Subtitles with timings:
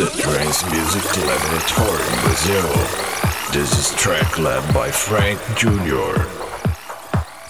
[0.00, 2.68] The Trance Music Laboratory in Brazil.
[3.52, 6.26] This is Track Lab by Frank Jr.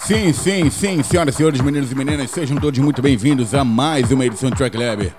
[0.01, 4.25] Sim, sim, sim, senhoras senhores, meninos e meninas, sejam todos muito bem-vindos a mais uma
[4.25, 5.13] edição do Track Lab.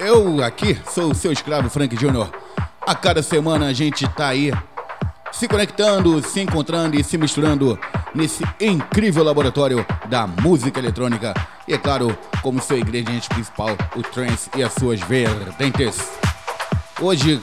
[0.00, 2.28] Eu aqui sou o seu escravo Frank Jr.
[2.80, 4.50] A cada semana a gente tá aí
[5.30, 7.78] se conectando, se encontrando e se misturando
[8.12, 11.32] nesse incrível laboratório da música eletrônica.
[11.68, 16.25] E é claro, como seu ingrediente principal, o trance e as suas vertentes.
[16.98, 17.42] Hoje,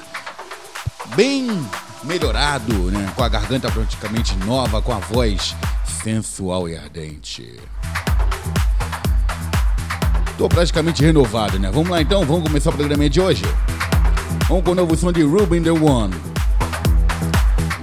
[1.16, 1.48] bem
[2.03, 3.13] melhorado, né?
[3.16, 7.59] Com a garganta praticamente nova, com a voz sensual e ardente.
[10.39, 11.70] Tô praticamente renovado, né?
[11.71, 13.43] Vamos lá então, vamos começar o programa de hoje.
[14.48, 16.15] Vamos com o novo som de Ruben the One.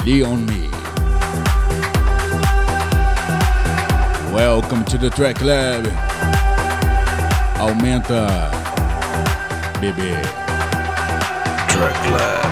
[0.04, 0.68] Leon Me.
[4.34, 5.88] Welcome to the Track Lab.
[7.60, 8.50] Aumenta,
[9.80, 10.39] bebê.
[11.80, 12.49] Track Lab.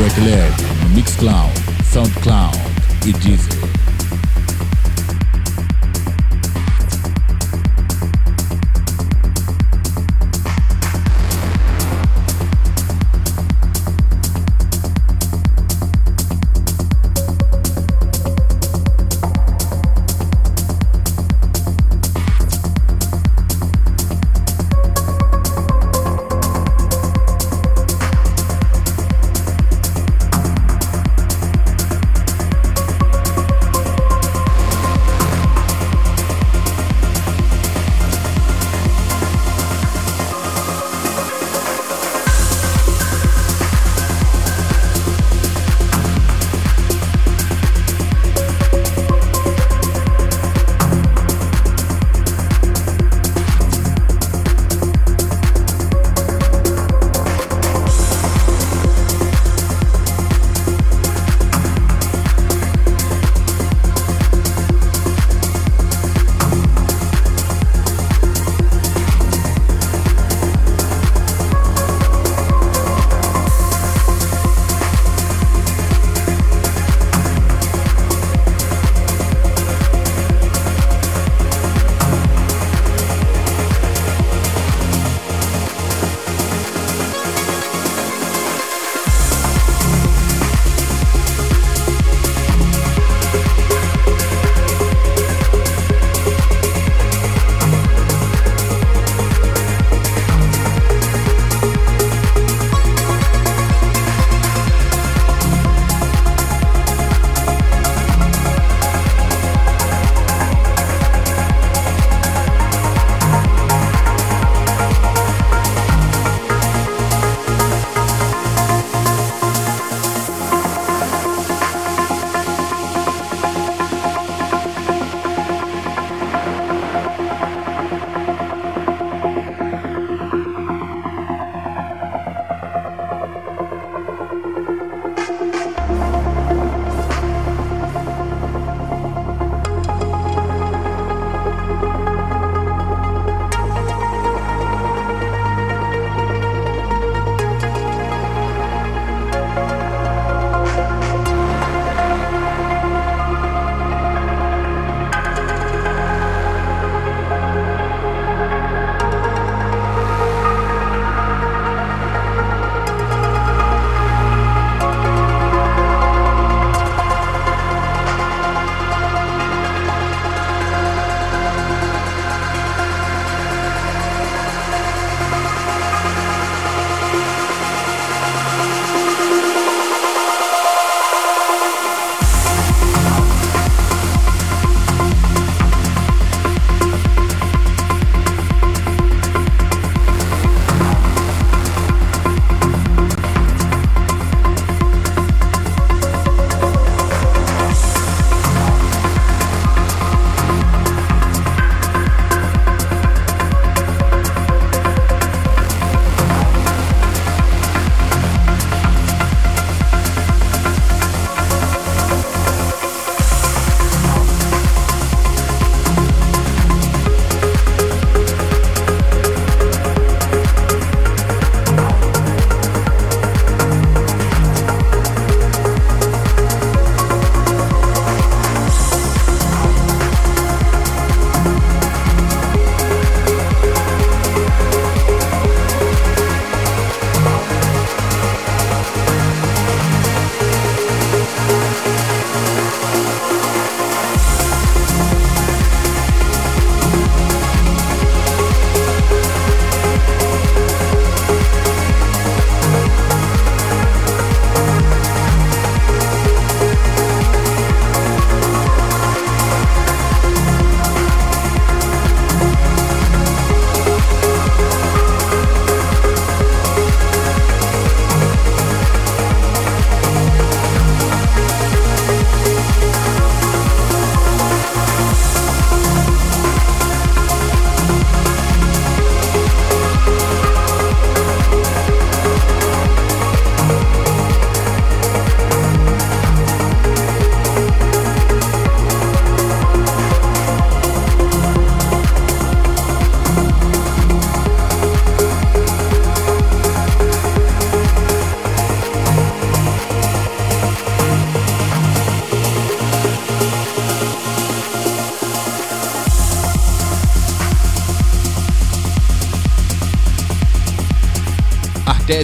[0.00, 0.57] Ouça o Track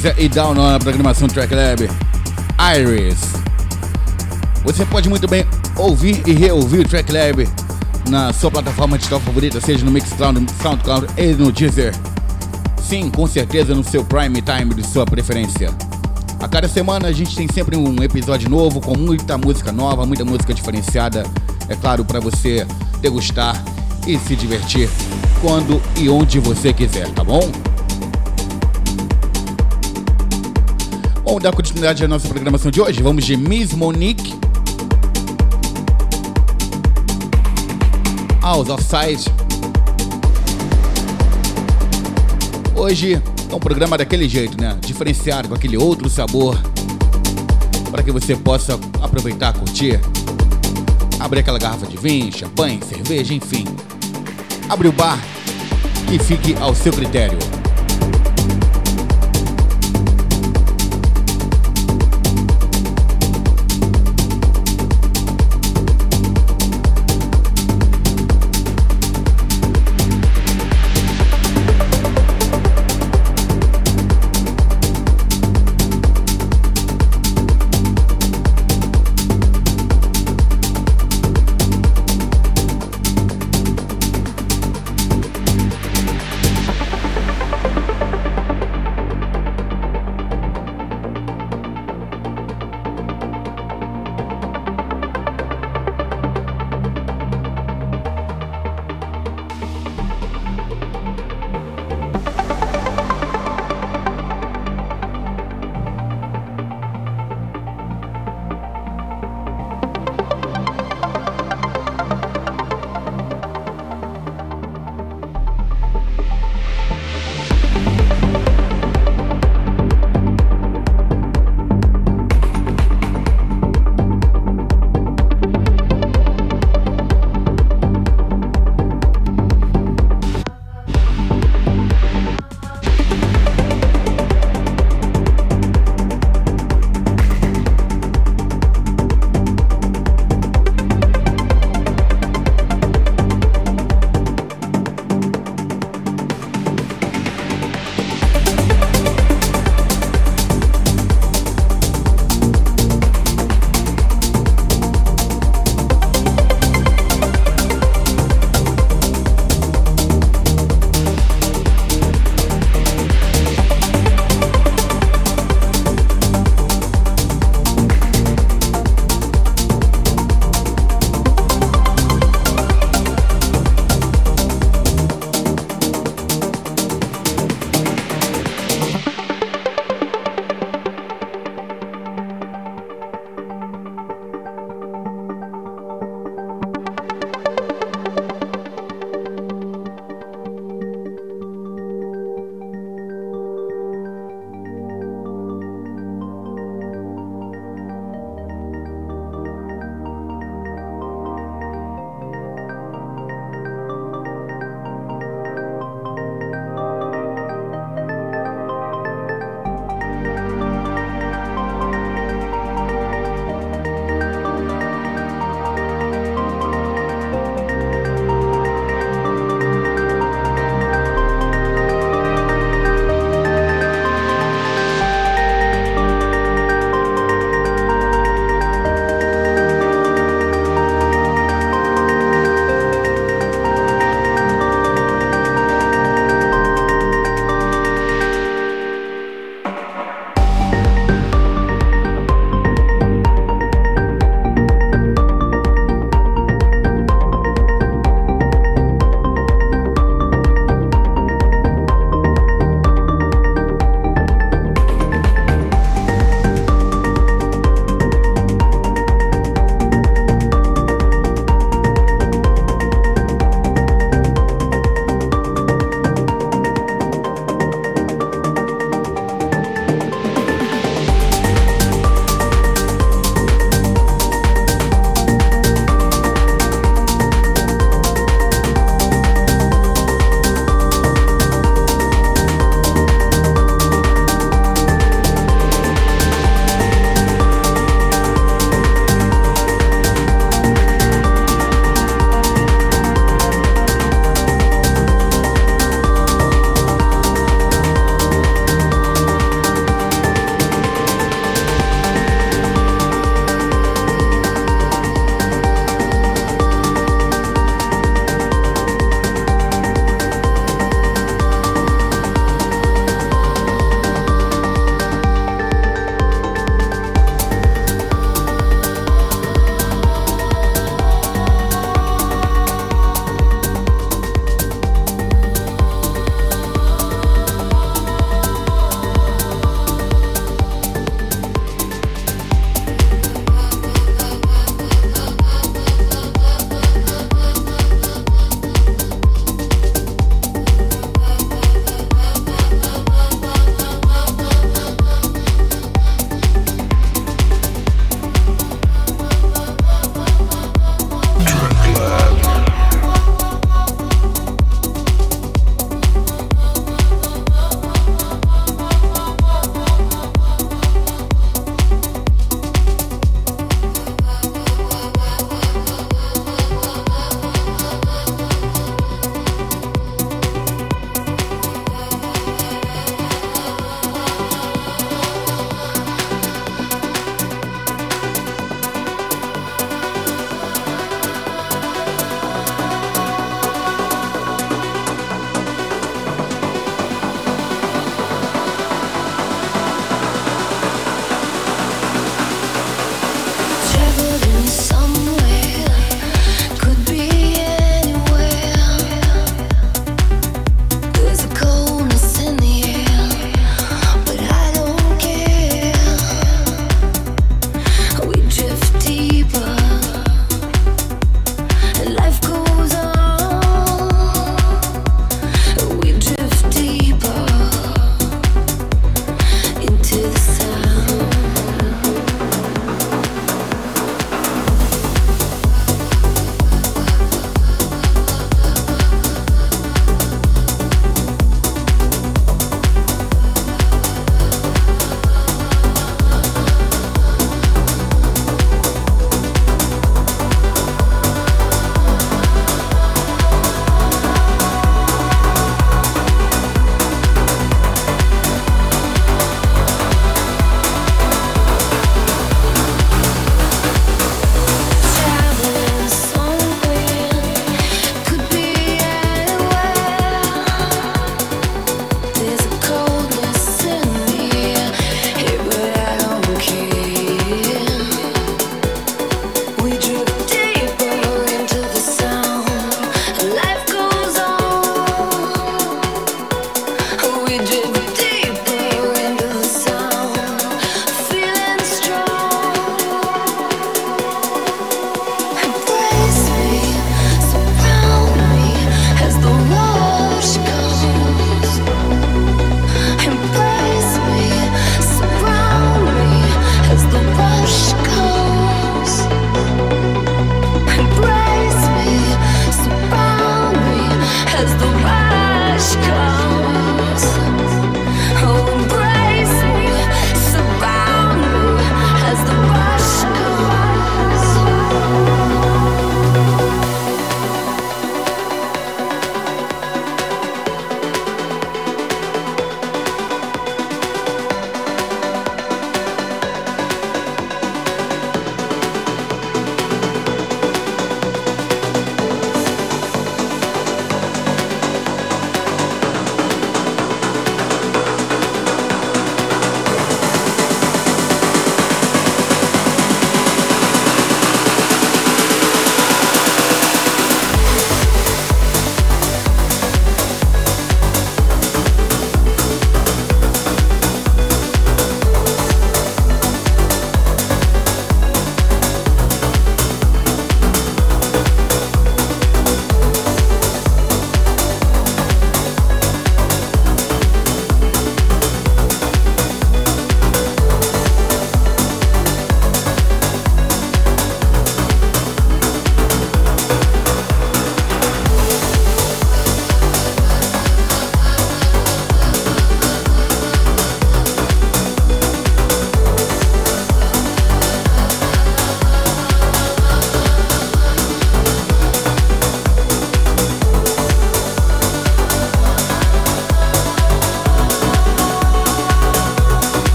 [0.00, 1.90] Ortésia e Down na programação Track Lab.
[2.78, 3.18] Iris.
[4.64, 5.44] Você pode muito bem
[5.76, 7.46] ouvir e reouvir o Track Lab
[8.08, 11.94] na sua plataforma digital favorita, seja no Mixcloud, Soundcloud e no Deezer.
[12.82, 15.70] Sim, com certeza no seu prime time de sua preferência.
[16.40, 20.24] A cada semana a gente tem sempre um episódio novo com muita música nova, muita
[20.24, 21.24] música diferenciada,
[21.68, 22.66] é claro, para você
[23.02, 23.62] degustar
[24.06, 24.88] e se divertir
[25.42, 27.69] quando e onde você quiser, tá bom?
[31.30, 33.00] Vamos dar continuidade à nossa programação de hoje.
[33.04, 34.34] Vamos de Miss Monique.
[38.42, 38.84] House of.
[42.74, 44.76] Hoje é um programa daquele jeito, né?
[44.84, 46.60] Diferenciado, com aquele outro sabor.
[47.92, 50.00] Para que você possa aproveitar, curtir.
[51.20, 53.66] Abrir aquela garrafa de vinho, champanhe, cerveja, enfim.
[54.68, 55.24] Abre o bar
[56.12, 57.38] e fique ao seu critério.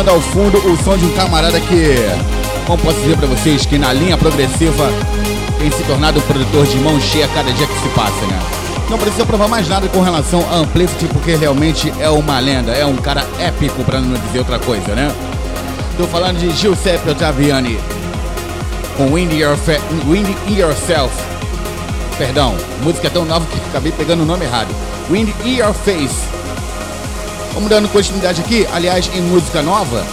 [0.00, 1.94] Rolando ao fundo o som de um camarada que,
[2.66, 4.90] como posso dizer pra vocês, que na linha progressiva
[5.58, 8.40] tem se tornado um produtor de mão cheia a cada dia que se passa, né?
[8.88, 12.84] Não precisa provar mais nada com relação a Amplifity, porque realmente é uma lenda, é
[12.86, 15.12] um cara épico, pra não dizer outra coisa, né?
[15.98, 17.78] Tô falando de Giuseppe Ottaviani
[18.96, 21.12] com Wind, Your Fe- Wind in Yourself.
[22.16, 24.74] Perdão, música é tão nova que acabei pegando o nome errado.
[25.10, 26.29] Wind in Your Face.
[27.52, 30.06] Vamos dando continuidade aqui, aliás, em música nova.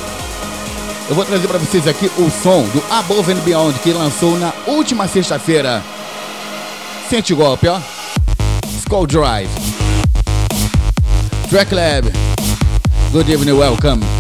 [1.10, 4.54] Eu vou trazer pra vocês aqui o som do Above and Beyond que lançou na
[4.66, 5.82] última sexta-feira.
[7.10, 7.80] Sente o golpe, ó.
[8.80, 9.50] Skull Drive.
[11.50, 12.12] Track Lab.
[13.12, 14.17] Good evening, welcome.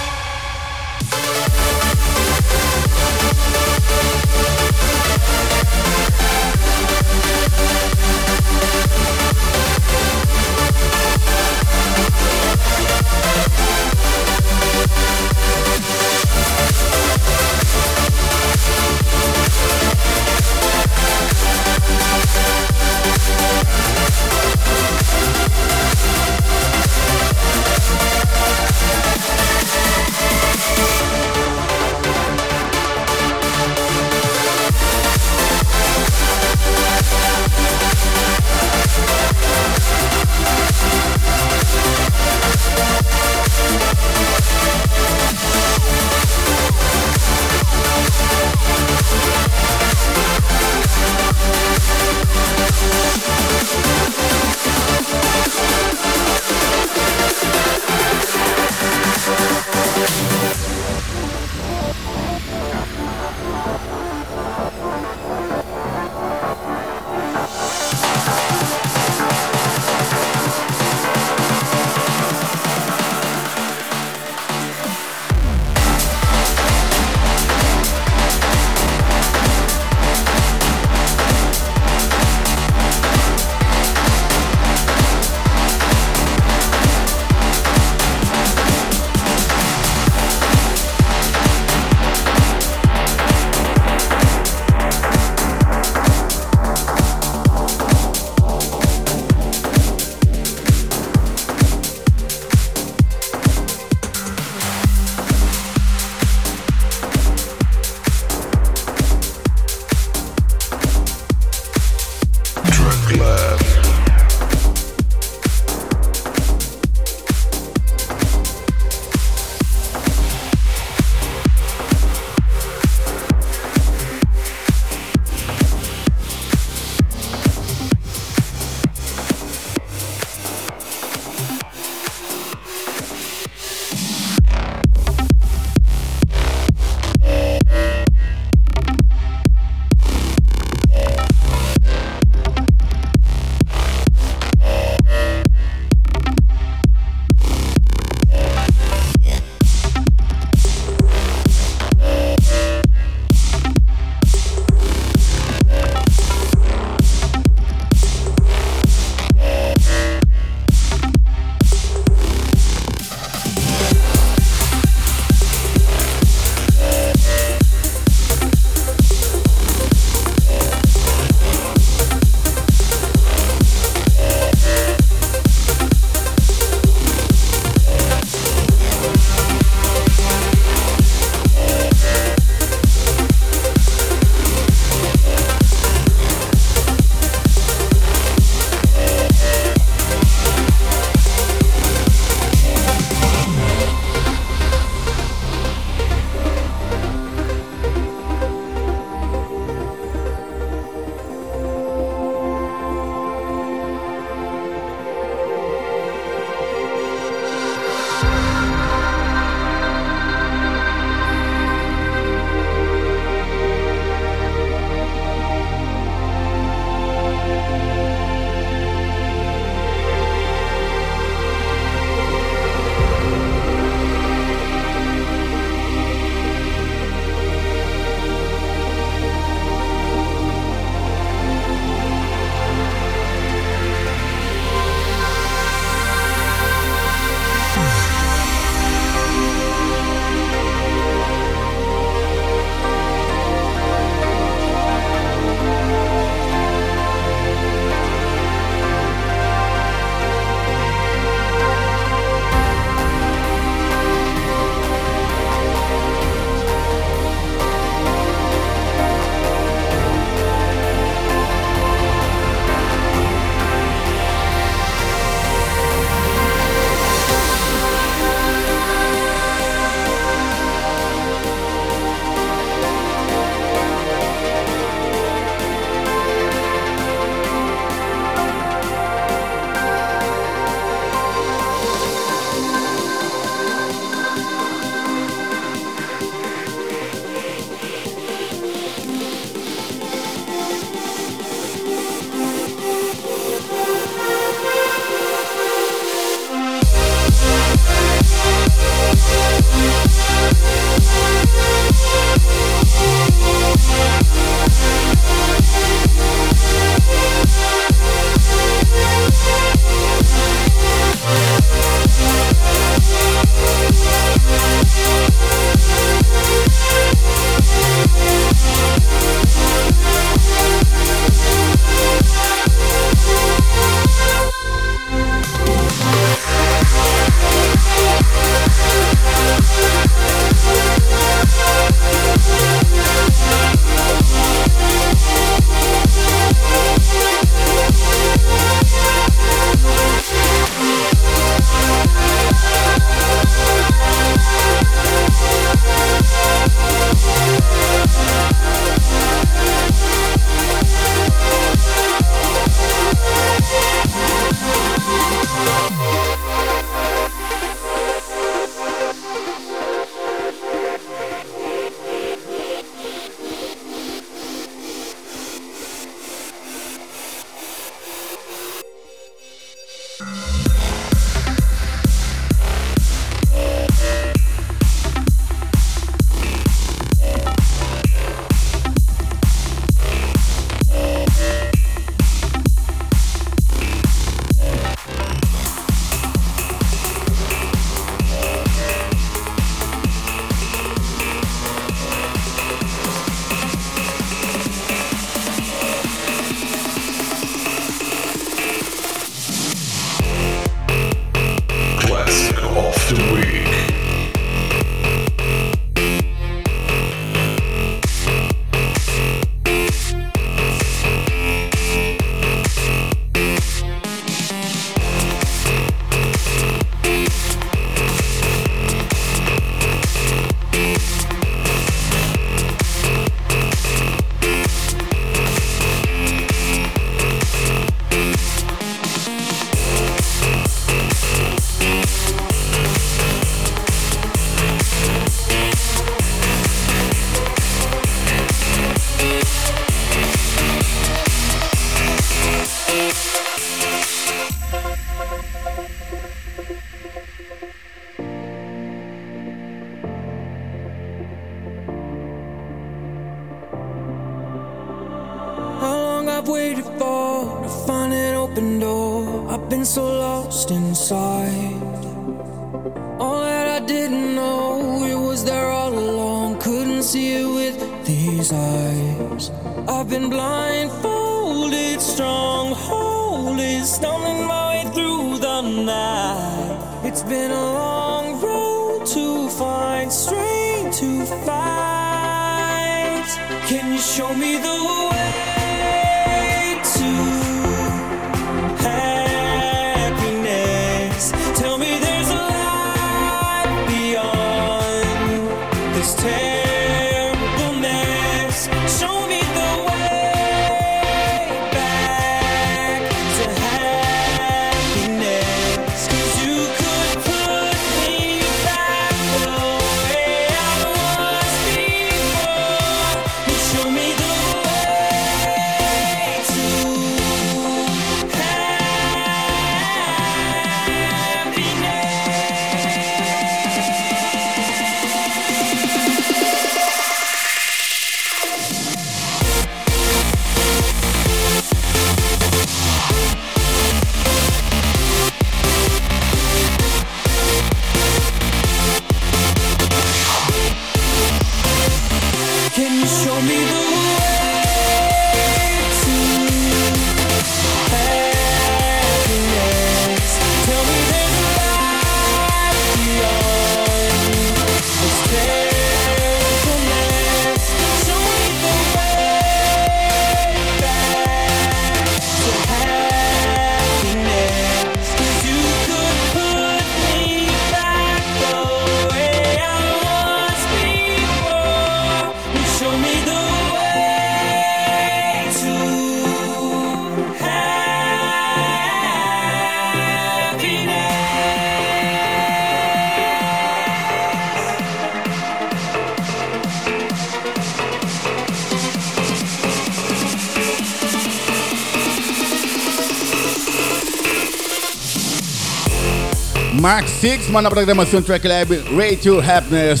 [597.22, 600.00] Mark Sixman na programação Track Lab Ray to Happiness.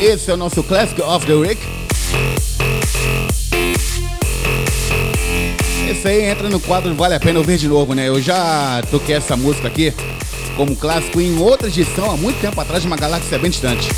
[0.00, 1.60] Esse é o nosso Classic of the Week.
[5.90, 8.08] Esse aí entra no quadro Vale a Pena Ouvir de Novo, né?
[8.08, 9.92] Eu já toquei essa música aqui
[10.56, 13.88] como clássico em outra edição há muito tempo atrás, de uma galáxia bem distante.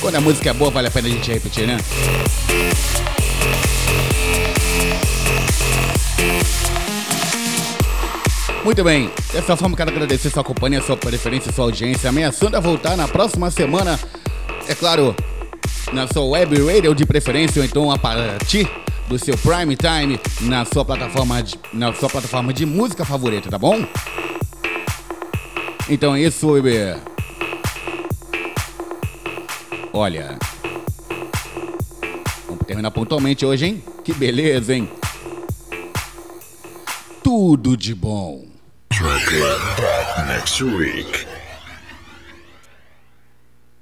[0.00, 1.76] Quando a música é boa, vale a pena a gente repetir, né?
[8.64, 12.96] Muito bem, dessa forma quero agradecer sua companhia, sua preferência, sua audiência, ameaçando a voltar
[12.96, 13.98] na próxima semana,
[14.68, 15.16] é claro,
[15.92, 18.70] na sua web radio de preferência, ou então a partir
[19.08, 23.58] do seu prime time na sua plataforma de, na sua plataforma de música favorita, tá
[23.58, 23.84] bom?
[25.88, 26.96] Então é isso, bebê.
[29.92, 30.38] Olha,
[32.46, 33.84] vamos terminar pontualmente hoje, hein?
[34.04, 34.88] Que beleza, hein?
[37.24, 38.51] Tudo de bom.
[39.02, 41.26] Track Lab back next week.